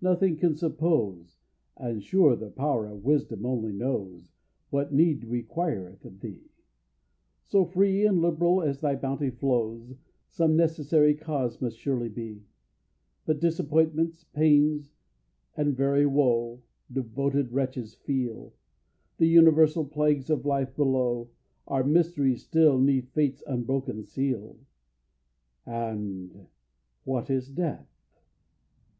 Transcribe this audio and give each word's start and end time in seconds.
nothing 0.00 0.36
can 0.36 0.56
suppose 0.56 1.36
(And 1.76 2.02
sure 2.02 2.34
the 2.34 2.50
Power 2.50 2.86
of 2.86 3.04
Wisdom 3.04 3.46
only 3.46 3.70
knows), 3.70 4.32
What 4.70 4.92
need 4.92 5.22
requireth 5.24 6.02
thee: 6.18 6.50
So 7.46 7.64
free 7.64 8.04
and 8.04 8.20
liberal 8.20 8.60
as 8.60 8.80
thy 8.80 8.96
bounty 8.96 9.30
flows, 9.30 9.94
Some 10.26 10.56
necessary 10.56 11.14
cause 11.14 11.60
must 11.60 11.78
surely 11.78 12.08
be. 12.08 12.42
But 13.24 13.38
disappointments, 13.38 14.24
pains, 14.24 14.94
and 15.56 15.78
every 15.78 16.06
woe 16.06 16.60
Devoted 16.90 17.52
wretches 17.52 17.94
feel, 17.94 18.54
The 19.18 19.28
universal 19.28 19.84
plagues 19.84 20.28
of 20.28 20.44
life 20.44 20.74
below, 20.74 21.30
Are 21.68 21.84
mysteries 21.84 22.42
still 22.42 22.80
'neath 22.80 23.12
Fate's 23.12 23.44
unbroken 23.46 24.02
seal. 24.02 24.58
And 25.64 26.48
what 27.04 27.30
is 27.30 27.48
Death? 27.48 27.86